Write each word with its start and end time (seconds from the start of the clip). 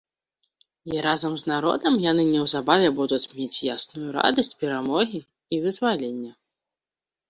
І 0.91 0.95
разам 1.05 1.33
з 1.41 1.51
народам 1.53 1.99
яны 2.07 2.23
неўзабаве 2.33 2.89
будуць 3.03 3.23
мець 3.37 3.63
ясную 3.77 4.09
радасць 4.19 4.55
перамогі 4.65 5.19
і 5.57 5.65
вызвалення. 5.65 6.31